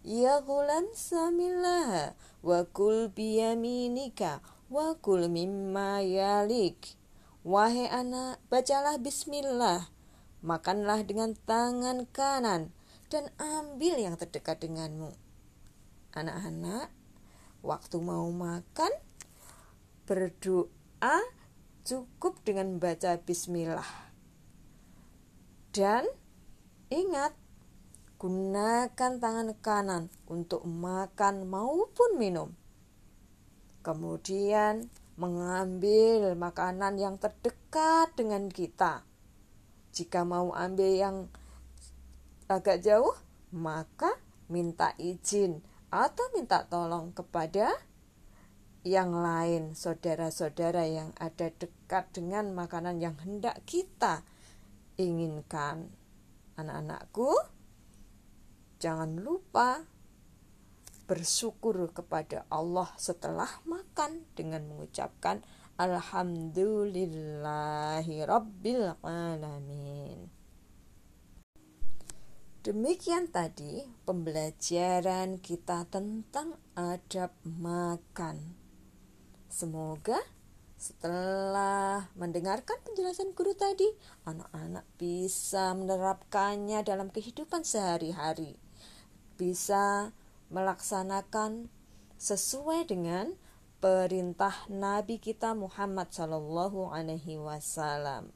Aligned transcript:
Ya 0.00 0.40
gulam 0.40 0.88
samillah 0.96 2.16
wa 2.40 2.60
kul 2.72 3.12
biyaminika 3.12 4.40
wa 4.72 4.96
kul 4.96 5.28
mimma 5.28 6.00
yalik. 6.00 6.96
Wahai 7.44 7.86
anak, 7.92 8.40
bacalah 8.48 8.96
bismillah. 8.96 9.92
Makanlah 10.40 11.04
dengan 11.04 11.36
tangan 11.46 12.08
kanan 12.10 12.72
dan 13.12 13.28
ambil 13.38 14.00
yang 14.00 14.16
terdekat 14.18 14.58
denganmu 14.58 15.21
anak-anak 16.12 16.92
waktu 17.64 17.96
mau 18.02 18.28
makan 18.28 18.92
berdoa 20.04 21.18
cukup 21.82 22.42
dengan 22.44 22.76
baca 22.76 23.16
bismillah. 23.22 23.88
Dan 25.72 26.04
ingat 26.92 27.32
gunakan 28.20 29.12
tangan 29.18 29.50
kanan 29.64 30.12
untuk 30.28 30.68
makan 30.68 31.48
maupun 31.48 32.20
minum. 32.20 32.52
Kemudian 33.82 34.86
mengambil 35.16 36.36
makanan 36.38 37.00
yang 37.00 37.16
terdekat 37.18 38.14
dengan 38.14 38.46
kita. 38.52 39.02
Jika 39.92 40.22
mau 40.22 40.54
ambil 40.54 40.90
yang 40.92 41.16
agak 42.46 42.84
jauh 42.84 43.16
maka 43.52 44.16
minta 44.48 44.96
izin 45.00 45.60
atau 45.92 46.24
minta 46.32 46.64
tolong 46.64 47.12
kepada 47.12 47.68
yang 48.82 49.14
lain, 49.14 49.76
saudara-saudara 49.76 50.88
yang 50.88 51.12
ada 51.20 51.52
dekat 51.54 52.10
dengan 52.16 52.50
makanan 52.56 52.98
yang 52.98 53.14
hendak 53.22 53.62
kita 53.62 54.26
inginkan. 54.98 55.94
Anak-anakku, 56.58 57.30
jangan 58.82 59.14
lupa 59.20 59.86
bersyukur 61.06 61.94
kepada 61.94 62.42
Allah 62.48 62.88
setelah 62.96 63.60
makan 63.68 64.24
dengan 64.34 64.66
mengucapkan 64.66 65.44
Alhamdulillahi 65.76 68.24
Alamin. 69.04 70.41
Demikian 72.62 73.26
tadi 73.26 73.82
pembelajaran 74.06 75.42
kita 75.42 75.82
tentang 75.90 76.54
adab 76.78 77.34
makan. 77.42 78.54
Semoga 79.50 80.22
setelah 80.78 82.06
mendengarkan 82.14 82.78
penjelasan 82.86 83.34
guru 83.34 83.58
tadi, 83.58 83.90
anak-anak 84.30 84.86
bisa 84.94 85.74
menerapkannya 85.74 86.86
dalam 86.86 87.10
kehidupan 87.10 87.66
sehari-hari. 87.66 88.54
Bisa 89.34 90.14
melaksanakan 90.54 91.66
sesuai 92.14 92.86
dengan 92.86 93.34
perintah 93.82 94.70
Nabi 94.70 95.18
kita 95.18 95.58
Muhammad 95.58 96.14
Shallallahu 96.14 96.94
Alaihi 96.94 97.42
Wasallam. 97.42 98.30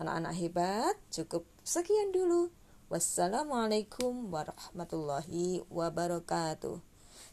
Anak-anak 0.00 0.32
hebat, 0.40 0.96
cukup 1.12 1.44
sekian 1.60 2.16
dulu. 2.16 2.48
Wassalamualaikum 2.86 4.30
warahmatullahi 4.30 5.58
wabarakatuh. 5.74 6.78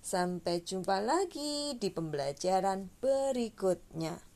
Sampai 0.02 0.66
jumpa 0.66 0.98
lagi 0.98 1.78
di 1.78 1.94
pembelajaran 1.94 2.90
berikutnya. 2.98 4.33